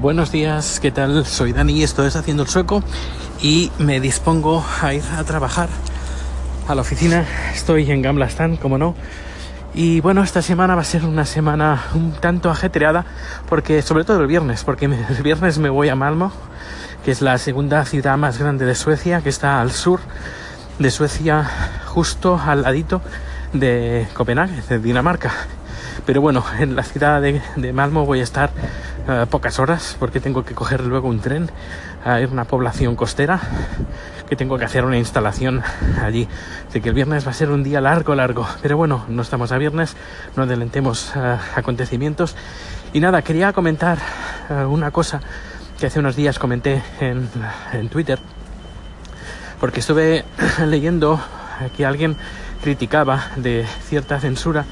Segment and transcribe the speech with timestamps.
[0.00, 1.26] Buenos días, ¿qué tal?
[1.26, 2.84] Soy Dani, esto es Haciendo el Sueco
[3.42, 5.68] y me dispongo a ir a trabajar
[6.68, 7.24] a la oficina.
[7.52, 8.94] Estoy en Gamlastan, como no.
[9.74, 13.06] Y bueno, esta semana va a ser una semana un tanto ajetreada,
[13.48, 16.30] porque sobre todo el viernes, porque el viernes me voy a Malmo,
[17.04, 19.98] que es la segunda ciudad más grande de Suecia, que está al sur
[20.78, 21.50] de Suecia,
[21.86, 23.02] justo al ladito
[23.52, 25.32] de Copenhague, de Dinamarca.
[26.06, 28.50] Pero bueno, en la ciudad de, de Malmo voy a estar
[29.08, 31.50] uh, pocas horas porque tengo que coger luego un tren
[32.04, 33.40] a ir a una población costera
[34.28, 35.62] que tengo que hacer una instalación
[36.02, 36.28] allí.
[36.68, 38.46] Así que el viernes va a ser un día largo, largo.
[38.62, 39.96] Pero bueno, no estamos a viernes,
[40.36, 42.36] no adelantemos uh, acontecimientos.
[42.92, 43.98] Y nada, quería comentar
[44.50, 45.20] uh, una cosa
[45.78, 47.28] que hace unos días comenté en,
[47.72, 48.18] en Twitter
[49.60, 50.24] porque estuve
[50.66, 51.20] leyendo
[51.76, 52.16] que alguien
[52.62, 54.64] criticaba de cierta censura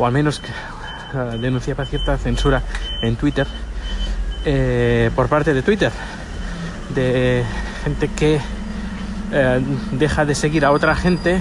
[0.00, 0.40] o al menos
[1.14, 2.62] uh, denunciaba cierta censura
[3.02, 3.46] en Twitter
[4.46, 5.92] eh, por parte de Twitter
[6.94, 7.44] de
[7.84, 8.40] gente que
[9.32, 9.60] eh,
[9.92, 11.40] deja de seguir a otra gente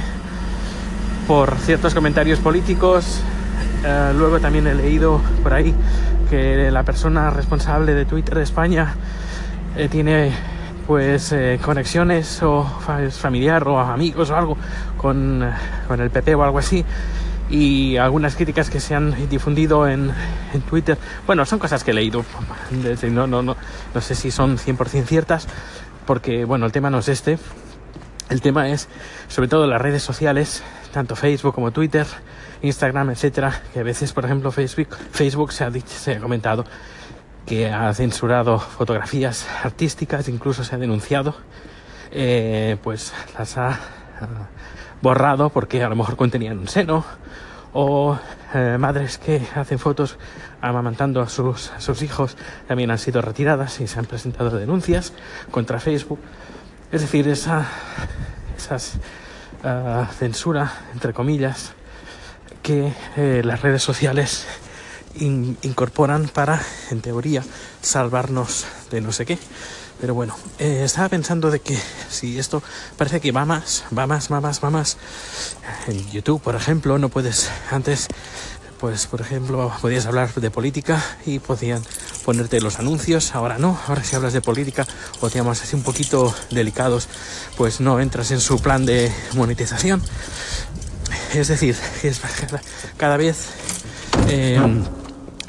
[1.28, 3.22] por ciertos comentarios políticos.
[3.86, 5.74] Eh, luego también he leído por ahí
[6.30, 8.94] que la persona responsable de Twitter de España
[9.78, 10.32] eh, tiene
[10.86, 12.64] pues eh, conexiones o
[13.12, 14.58] familiar o amigos o algo
[14.98, 15.48] con,
[15.88, 16.84] con, el PP o algo así
[17.50, 20.12] y algunas críticas que se han difundido en,
[20.54, 20.98] en Twitter.
[21.26, 22.24] Bueno son cosas que he leído
[23.12, 23.56] no, no, no,
[23.94, 25.48] no sé si son 100% ciertas
[26.06, 27.40] porque bueno el tema no es este.
[28.30, 28.88] El tema es
[29.28, 32.06] sobre todo las redes sociales tanto Facebook como Twitter
[32.62, 36.66] Instagram etcétera que a veces por ejemplo Facebook Facebook se ha dicho se ha comentado
[37.50, 41.36] que ha censurado fotografías artísticas, incluso se ha denunciado,
[42.12, 43.80] eh, pues las ha
[45.02, 47.06] borrado porque a lo mejor contenían un seno,
[47.74, 48.18] o
[48.54, 50.18] eh, madres que hacen fotos
[50.62, 52.36] amamantando a sus, hijos
[52.68, 55.14] también han sido retiradas y se han presentado denuncias
[55.52, 56.20] contra Facebook.
[56.92, 57.68] Es decir, esa
[58.58, 58.96] esas,
[59.64, 61.72] uh, censura, entre comillas,
[62.62, 64.46] que eh, las redes sociales
[65.16, 67.44] in, incorporan para, en teoría,
[67.82, 69.40] salvarnos de no sé qué.
[70.00, 71.78] Pero bueno, eh, estaba pensando de que
[72.10, 72.64] si esto
[72.98, 74.98] parece que va más, va más, va más, va más.
[75.88, 78.08] En YouTube, por ejemplo, no puedes antes,
[78.80, 81.84] pues por ejemplo, podías hablar de política y podían
[82.24, 83.36] ponerte los anuncios.
[83.36, 84.88] Ahora no, ahora si hablas de política
[85.20, 87.10] o digamos así un poquito delicados,
[87.58, 90.02] pues no entras en su plan de monetización.
[91.34, 91.76] Es decir,
[92.96, 93.48] cada vez
[94.30, 94.62] eh,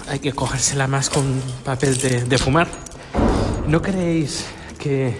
[0.09, 2.90] hay que cogérsela más con papel de fumar.
[3.71, 5.15] ¿No creéis que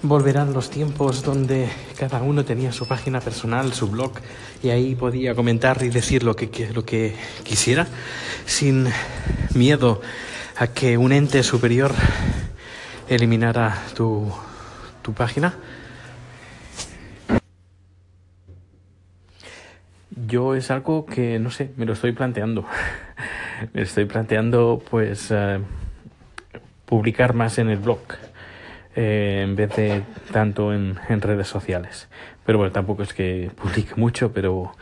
[0.00, 4.12] volverán los tiempos donde cada uno tenía su página personal, su blog,
[4.62, 7.88] y ahí podía comentar y decir lo que, lo que quisiera,
[8.46, 8.86] sin
[9.56, 10.00] miedo
[10.56, 11.92] a que un ente superior
[13.08, 14.32] eliminara tu,
[15.02, 15.52] tu página?
[20.28, 22.64] Yo es algo que, no sé, me lo estoy planteando.
[23.72, 25.58] me estoy planteando, pues, uh,
[26.92, 28.00] publicar más en el blog
[28.96, 32.10] eh, en vez de tanto en, en, redes sociales.
[32.44, 34.74] Pero bueno, tampoco es que publique mucho, pero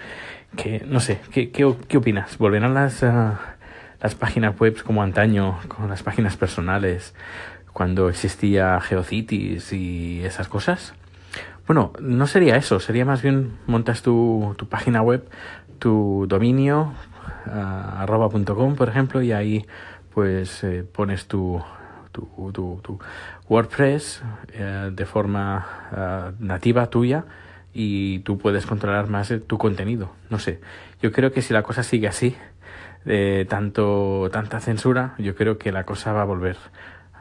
[0.56, 2.36] que, no sé, ¿qué, qué, qué opinas?
[2.36, 3.34] ¿Volverán las, uh,
[4.00, 7.14] las páginas web como antaño, con las páginas personales,
[7.72, 10.94] cuando existía Geocities y esas cosas?
[11.68, 15.28] Bueno, no sería eso, sería más bien montas tu, tu página web,
[15.78, 16.92] tu dominio,
[17.46, 19.64] uh, arroba.com, por ejemplo, y ahí
[20.12, 21.62] pues eh, pones tu,
[22.12, 22.98] tu, tu, tu
[23.48, 24.22] WordPress
[24.52, 27.24] eh, de forma uh, nativa tuya
[27.72, 30.10] y tú puedes controlar más tu contenido.
[30.28, 30.60] No sé,
[31.02, 32.36] yo creo que si la cosa sigue así,
[33.04, 36.56] de tanto tanta censura, yo creo que la cosa va a volver.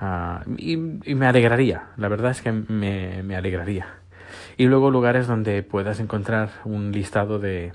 [0.02, 0.74] Uh, y,
[1.12, 4.00] y, me alegraría, la verdad es que me, me alegraría
[4.60, 7.72] y luego lugares donde puedas encontrar un listado de,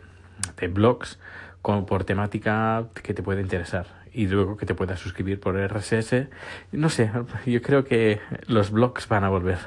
[0.58, 1.18] de blogs
[1.62, 6.28] con, por temática que te puede interesar y luego que te puedas suscribir por RSS.
[6.72, 7.10] No sé,
[7.46, 9.58] yo creo que los blogs van a volver,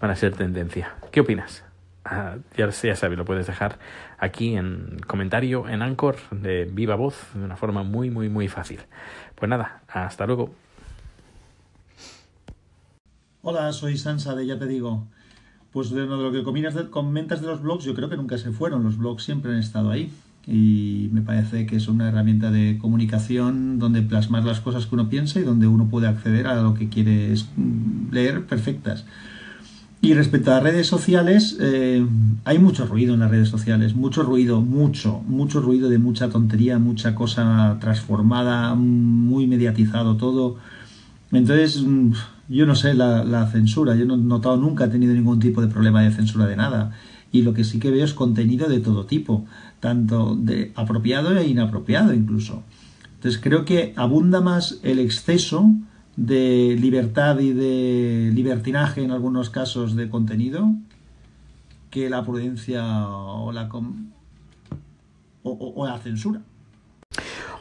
[0.00, 0.94] van a ser tendencia.
[1.10, 1.64] ¿Qué opinas?
[2.06, 3.78] Uh, ya, ya sabes, lo puedes dejar
[4.16, 8.80] aquí en comentario en Anchor de viva voz de una forma muy, muy, muy fácil.
[9.34, 10.54] Pues nada, hasta luego.
[13.42, 15.06] Hola, soy Sansa de Ya Te Digo.
[15.72, 18.84] Pues de lo que comentas de los blogs, yo creo que nunca se fueron.
[18.84, 20.10] Los blogs siempre han estado ahí.
[20.50, 25.10] Y me parece que es una herramienta de comunicación donde plasmar las cosas que uno
[25.10, 27.34] piensa y donde uno puede acceder a lo que quiere
[28.10, 29.04] leer perfectas.
[30.00, 32.06] Y respecto a redes sociales, eh,
[32.44, 36.78] hay mucho ruido en las redes sociales, mucho ruido, mucho, mucho ruido de mucha tontería,
[36.78, 40.56] mucha cosa transformada, muy mediatizado todo
[41.32, 42.12] Entonces, mm,
[42.48, 45.60] yo no sé, la, la censura, yo no he notado nunca, he tenido ningún tipo
[45.60, 46.92] de problema de censura de nada.
[47.30, 49.44] Y lo que sí que veo es contenido de todo tipo,
[49.80, 52.62] tanto de apropiado e inapropiado incluso.
[53.16, 55.70] Entonces creo que abunda más el exceso
[56.16, 60.68] de libertad y de libertinaje en algunos casos de contenido
[61.90, 63.68] que la prudencia o la,
[65.42, 66.40] o, la censura.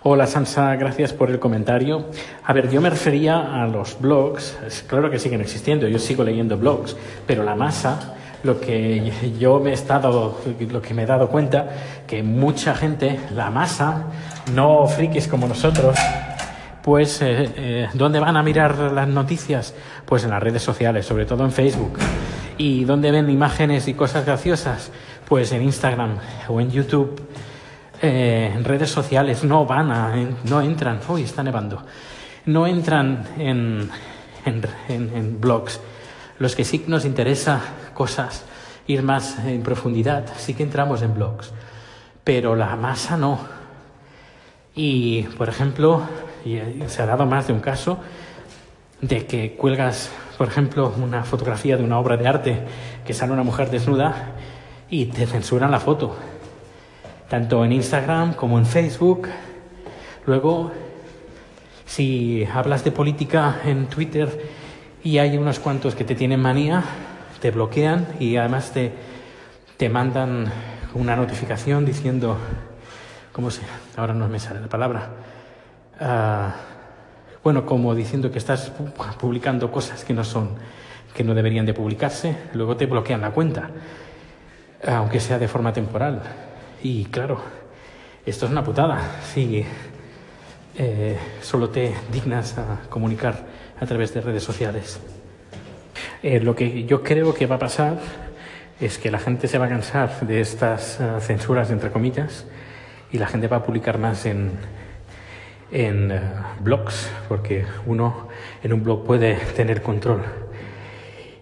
[0.03, 2.05] Hola Sansa, gracias por el comentario.
[2.43, 6.57] A ver, yo me refería a los blogs, claro que siguen existiendo, yo sigo leyendo
[6.57, 10.39] blogs, pero la masa, lo que yo me he estado,
[10.71, 11.67] lo que me he dado cuenta,
[12.05, 14.03] que mucha gente, la masa,
[14.53, 15.97] no frikis como nosotros,
[16.81, 19.73] pues eh, eh, ¿dónde van a mirar las noticias?
[20.05, 21.99] Pues en las redes sociales, sobre todo en Facebook.
[22.57, 24.91] ¿Y dónde ven imágenes y cosas graciosas?
[25.27, 26.17] Pues en Instagram
[26.47, 27.21] o en YouTube
[28.01, 30.13] eh, en redes sociales no van a,
[30.43, 31.83] no entran, hoy está nevando,
[32.45, 33.89] no entran en,
[34.45, 35.81] en, blogs.
[36.37, 37.59] Los que sí nos interesa
[37.97, 38.45] cosas,
[38.85, 41.51] ir más en profundidad, sí que entramos en blogs,
[42.23, 43.39] pero la masa no.
[44.75, 46.03] Y, por ejemplo,
[46.87, 47.97] se ha dado más de un caso
[49.01, 52.59] de que cuelgas, por ejemplo, una fotografía de una obra de arte
[53.05, 54.33] que sale una mujer desnuda
[54.89, 56.15] y te censuran la foto
[57.29, 59.27] tanto en Instagram como en Facebook.
[60.25, 60.71] Luego,
[61.85, 64.49] si hablas de política en Twitter
[65.03, 66.83] y hay unos cuantos que te tienen manía,
[67.39, 68.93] te bloquean y además te,
[69.77, 70.51] te mandan
[70.93, 72.37] una notificación diciendo,
[73.31, 73.61] ¿cómo se?
[73.95, 75.09] Ahora no me sale la palabra.
[75.99, 76.55] Ah,
[77.43, 78.71] bueno, como diciendo que estás
[79.19, 80.55] publicando cosas que no son,
[81.13, 83.69] que no deberían de publicarse, luego te bloquean la cuenta,
[84.85, 86.21] aunque sea de forma temporal.
[86.83, 87.41] Y claro,
[88.25, 89.65] esto es una putada si
[90.75, 93.45] eh, solo te dignas a comunicar
[93.79, 94.99] a través de redes sociales.
[96.23, 97.99] Eh, lo que yo creo que va a pasar
[98.79, 102.45] es que la gente se va a cansar de estas uh, censuras, entre comillas,
[103.11, 104.51] y la gente va a publicar más en,
[105.71, 108.27] en uh, blogs, porque uno
[108.63, 110.21] en un blog puede tener control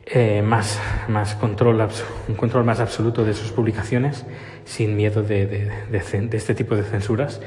[0.08, 1.88] eh, más, más control,
[2.28, 4.24] un control más absoluto de sus publicaciones
[4.64, 7.42] sin miedo de, de, de, este tipo de censuras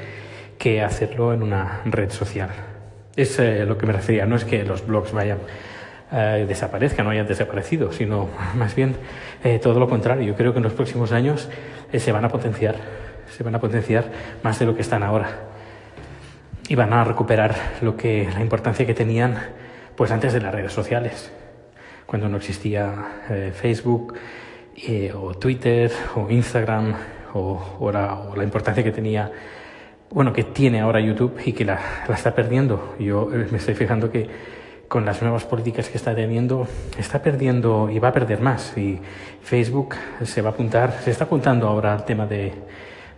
[0.57, 2.49] que hacerlo en una red social.
[3.15, 5.37] Es eh, lo que me refería, no es que los blogs vayan
[6.11, 8.95] eh, desaparezcan o hayan desaparecido, sino más bien
[9.43, 10.25] eh, todo lo contrario.
[10.25, 11.49] Yo creo que en los próximos años
[11.95, 12.75] se van a potenciar,
[13.29, 14.05] se van a potenciar
[14.43, 15.29] más de lo que están ahora
[16.67, 19.37] y van a recuperar lo que la importancia que tenían
[19.95, 21.31] pues antes de las redes sociales
[22.09, 24.15] cuando no existía eh, Facebook
[24.75, 26.95] eh, o Twitter o Instagram
[27.35, 29.31] o, la, importancia que tenía,
[30.09, 32.95] bueno, que tiene ahora YouTube y que la, la está perdiendo.
[32.97, 34.27] Yo eh, me estoy fijando que
[34.89, 38.75] con las nuevas políticas que está teniendo, está perdiendo y va a perder más.
[38.75, 38.99] Y
[39.41, 42.51] Facebook se va a apuntar, se está apuntando ahora al tema de,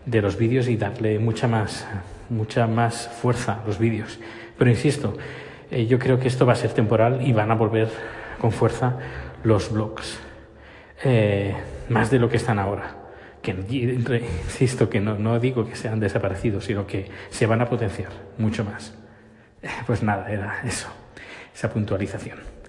[0.06, 1.88] de los vídeos y darle mucha más,
[2.30, 4.20] mucha más fuerza a los vídeos.
[4.58, 5.18] Pero insisto,
[5.72, 7.90] yo creo que esto va a ser temporal y van a volver
[8.38, 8.98] con fuerza
[9.44, 10.20] los blogs,
[11.04, 11.56] eh,
[11.90, 12.98] más de lo que están ahora.
[13.42, 18.12] Que insisto que no, no digo que sean desaparecidos, sino que se van a potenciar
[18.38, 18.94] mucho más.
[19.88, 20.90] Pues nada, era eso,
[21.54, 22.61] esa puntualización.